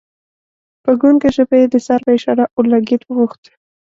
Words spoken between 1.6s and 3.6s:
یې د سر په اشاره اورلګیت وغوښت.